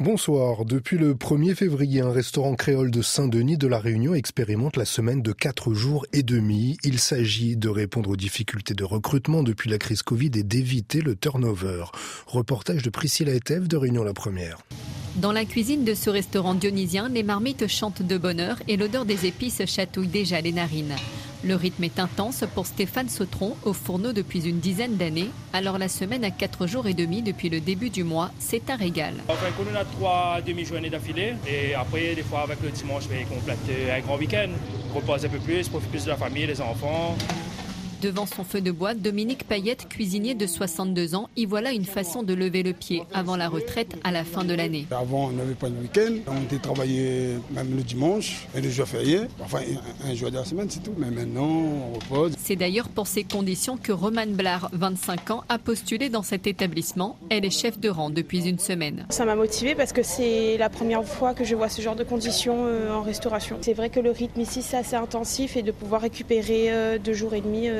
[0.00, 0.64] Bonsoir.
[0.64, 5.22] Depuis le 1er février, un restaurant créole de Saint-Denis de la Réunion expérimente la semaine
[5.22, 6.76] de 4 jours et demi.
[6.82, 11.14] Il s'agit de répondre aux difficultés de recrutement depuis la crise Covid et d'éviter le
[11.14, 11.84] turnover.
[12.26, 14.58] Reportage de Priscilla Etève de Réunion la Première.
[15.14, 19.26] Dans la cuisine de ce restaurant dionysien, les marmites chantent de bonheur et l'odeur des
[19.26, 20.96] épices chatouille déjà les narines.
[21.46, 25.28] Le rythme est intense pour Stéphane Sautron au fourneau depuis une dizaine d'années.
[25.52, 28.76] Alors la semaine à 4 jours et demi depuis le début du mois, c'est un
[28.76, 29.12] régal.
[29.28, 33.58] Enfin, on a trois demi-journées d'affilée et après, des fois, avec le dimanche, on complète
[33.94, 34.48] un grand week-end.
[34.90, 37.14] On repose un peu plus, profite plus de la famille, des enfants.
[38.04, 42.22] Devant son feu de bois, Dominique Payette, cuisinier de 62 ans, y voilà une façon
[42.22, 44.86] de lever le pied avant la retraite à la fin de l'année.
[44.90, 46.16] Avant, on n'avait pas de week-end.
[46.26, 49.20] On était travaillé même le dimanche et le jour férié.
[49.42, 49.60] Enfin,
[50.06, 50.92] un jour de la semaine, c'est tout.
[50.98, 52.34] Mais maintenant, on repose.
[52.38, 57.16] C'est d'ailleurs pour ces conditions que Romane Blard, 25 ans, a postulé dans cet établissement.
[57.30, 59.06] Elle est chef de rang depuis une semaine.
[59.08, 62.04] Ça m'a motivée parce que c'est la première fois que je vois ce genre de
[62.04, 63.56] conditions euh, en restauration.
[63.62, 67.14] C'est vrai que le rythme ici, c'est assez intensif et de pouvoir récupérer euh, deux
[67.14, 67.70] jours et demi,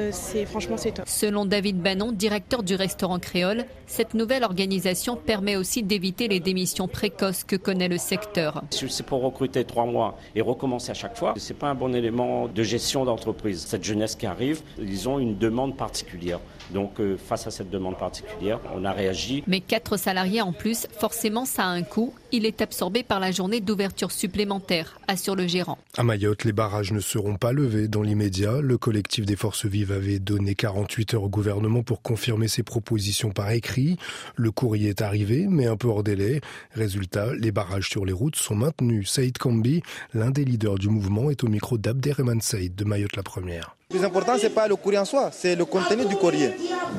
[0.47, 1.09] franchement c'est top.
[1.09, 6.89] Selon David Bannon, directeur du restaurant créole, cette nouvelle organisation permet aussi d'éviter les démissions
[6.89, 8.63] précoces que connaît le secteur.
[8.71, 11.35] C'est pour recruter trois mois et recommencer à chaque fois.
[11.37, 13.65] C'est pas un bon élément de gestion d'entreprise.
[13.67, 16.41] Cette jeunesse qui arrive, ils ont une demande particulière.
[16.71, 19.45] Donc euh, face à cette demande particulière, on a réagi.
[19.47, 22.15] Mais quatre salariés en plus, forcément ça a un coût.
[22.33, 25.79] Il est absorbé par la journée d'ouverture supplémentaire, assure le gérant.
[25.97, 28.61] À Mayotte, les barrages ne seront pas levés dans l'immédiat.
[28.61, 33.31] Le collectif des forces vives avait donné 48 heures au gouvernement pour confirmer ses propositions
[33.31, 33.97] par écrit.
[34.37, 36.41] Le courrier est arrivé, mais un peu hors délai.
[36.73, 39.11] Résultat, les barrages sur les routes sont maintenus.
[39.11, 39.83] Saïd Kambi,
[40.13, 43.77] l'un des leaders du mouvement, est au micro d'Abderrahman Saïd de Mayotte la Première.
[43.91, 46.51] Le plus important, ce n'est pas le courrier en soi, c'est le contenu du courrier.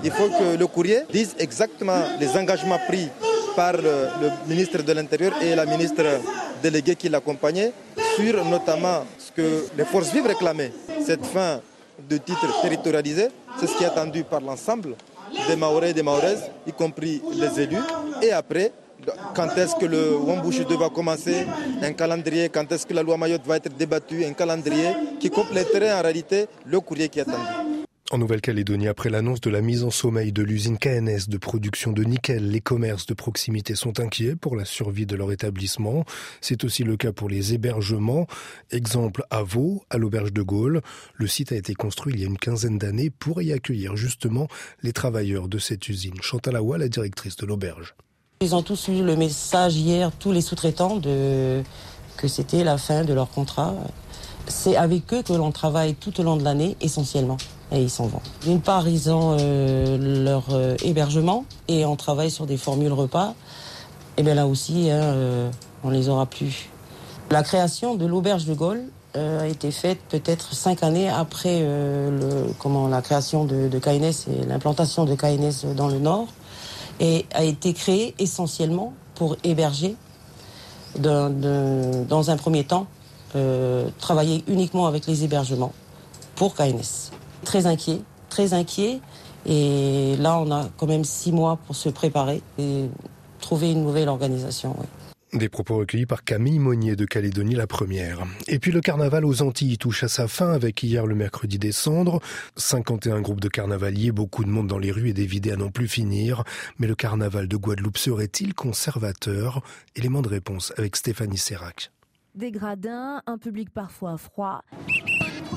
[0.04, 3.10] Il faut que le courrier dise exactement les engagements pris
[3.56, 4.10] par le,
[4.48, 6.04] ministre de l'Intérieur et la ministre
[6.62, 7.72] déléguée qui l'accompagnait
[8.16, 10.72] sur notamment ce que les forces vives réclamaient.
[11.06, 11.62] Cette fin
[12.10, 13.28] de titre territorialisé,
[13.60, 14.96] c'est ce qui est attendu par l'ensemble
[15.48, 17.82] des Maorais et des Maoraises, y compris les élus.
[18.22, 18.72] Et après,
[19.34, 21.46] quand est-ce que le Wambouche 2 va commencer,
[21.82, 24.90] un calendrier, quand est-ce que la loi Mayotte va être débattue, un calendrier
[25.20, 27.65] qui compléterait en réalité le courrier qui est attendu.
[28.12, 32.04] En Nouvelle-Calédonie, après l'annonce de la mise en sommeil de l'usine KNS de production de
[32.04, 36.06] nickel, les commerces de proximité sont inquiets pour la survie de leur établissement.
[36.40, 38.28] C'est aussi le cas pour les hébergements.
[38.70, 40.82] Exemple à Vaux, à l'auberge de Gaulle.
[41.16, 44.48] Le site a été construit il y a une quinzaine d'années pour y accueillir justement
[44.84, 46.22] les travailleurs de cette usine.
[46.22, 47.96] Chantal Awa, la directrice de l'auberge.
[48.42, 53.14] Ils ont tous eu le message hier, tous les sous-traitants, que c'était la fin de
[53.14, 53.74] leur contrat.
[54.48, 57.38] C'est avec eux que l'on travaille tout au long de l'année, essentiellement.
[57.72, 58.22] Et ils s'en vont.
[58.44, 63.34] D'une part, ils ont euh, leur euh, hébergement et on travaille sur des formules repas.
[64.18, 65.50] Et bien là aussi, hein, euh,
[65.84, 66.70] on les aura plus.
[67.32, 68.84] La création de l'auberge de Gaulle
[69.16, 75.16] a été faite peut-être cinq années après la création de, de KNS et l'implantation de
[75.16, 76.28] KNS dans le Nord
[77.00, 79.96] et a été créée essentiellement pour héberger
[81.00, 82.88] dans un premier temps
[84.00, 85.72] travailler uniquement avec les hébergements
[86.36, 87.12] pour KNS.
[87.46, 89.00] Très inquiet, très inquiet.
[89.46, 92.90] Et là, on a quand même six mois pour se préparer et
[93.40, 94.76] trouver une nouvelle organisation.
[95.34, 98.24] Des propos recueillis par Camille Monnier de Calédonie la première.
[98.48, 101.74] Et puis le carnaval aux Antilles touche à sa fin avec hier le mercredi des
[101.74, 102.22] cendres.
[102.56, 105.72] 51 groupes de carnavaliers, beaucoup de monde dans les rues et des vidéos à n'en
[105.72, 106.44] plus finir.
[106.80, 109.62] Mais le carnaval de Guadeloupe serait-il conservateur?
[109.96, 111.92] Élément de réponse avec Stéphanie Serrac
[112.36, 114.62] des gradins, un public parfois froid.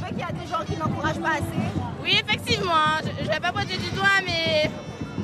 [0.08, 2.72] Trouvez qu'il y a des gens qui n'encouragent pas assez Oui, effectivement.
[2.74, 3.00] Hein.
[3.20, 4.70] Je ne vais pas poser du doigt, mais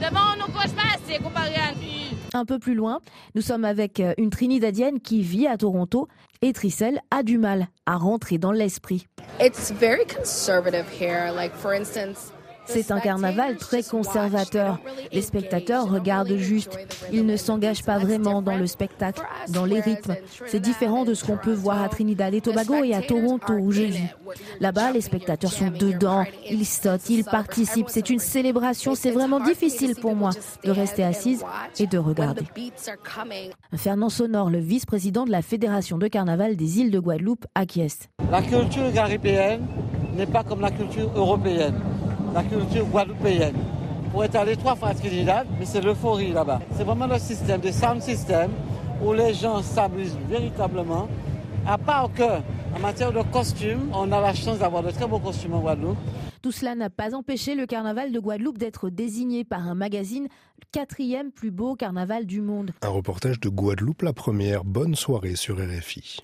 [0.00, 3.00] d'abord, on n'encourage pas assez comparé à Un peu plus loin,
[3.34, 6.08] nous sommes avec euh, une Trinidadienne qui vit à Toronto
[6.42, 9.06] et Tricelle a du mal à rentrer dans l'esprit.
[9.40, 11.32] It's very conservative here.
[11.32, 12.32] Like for instance,
[12.66, 14.78] c'est un carnaval très conservateur.
[15.12, 16.78] Les spectateurs regardent juste.
[17.12, 20.16] Ils ne s'engagent pas vraiment dans le spectacle, dans les rythmes.
[20.46, 23.72] C'est différent de ce qu'on peut voir à Trinidad et Tobago et à Toronto où
[23.72, 24.04] j'ai vu.
[24.60, 26.24] Là-bas, les spectateurs sont dedans.
[26.50, 27.88] Ils sautent, ils participent.
[27.88, 28.94] C'est une célébration.
[28.94, 30.30] C'est vraiment difficile pour moi
[30.64, 31.44] de rester assise
[31.78, 32.42] et de regarder.
[33.74, 38.08] Fernand Sonor, le vice-président de la Fédération de carnaval des îles de Guadeloupe, acquiesce.
[38.30, 39.66] La culture caribéenne
[40.16, 41.74] n'est pas comme la culture européenne
[42.34, 43.54] la culture guadeloupéenne.
[44.10, 46.60] Pour être allé trois fois à Trinidad, mais c'est l'euphorie là-bas.
[46.76, 48.50] C'est vraiment le système, des sound system,
[49.02, 51.08] où les gens s'amusent véritablement.
[51.66, 55.20] À part que, en matière de costumes, on a la chance d'avoir de très beaux
[55.20, 55.96] costumes en Guadeloupe.
[56.42, 60.66] Tout cela n'a pas empêché le carnaval de Guadeloupe d'être désigné par un magazine le
[60.72, 62.72] quatrième plus beau carnaval du monde.
[62.82, 64.64] Un reportage de Guadeloupe, la première.
[64.64, 66.18] Bonne soirée sur RFI.